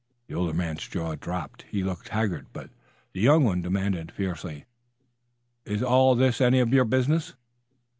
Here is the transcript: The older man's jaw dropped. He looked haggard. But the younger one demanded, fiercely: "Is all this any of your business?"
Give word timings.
The 0.25 0.33
older 0.33 0.55
man's 0.55 0.87
jaw 0.87 1.13
dropped. 1.13 1.65
He 1.69 1.83
looked 1.83 2.09
haggard. 2.09 2.47
But 2.53 2.71
the 3.13 3.21
younger 3.21 3.45
one 3.45 3.61
demanded, 3.61 4.11
fiercely: 4.11 4.65
"Is 5.63 5.83
all 5.83 6.15
this 6.15 6.41
any 6.41 6.59
of 6.59 6.73
your 6.73 6.85
business?" 6.85 7.35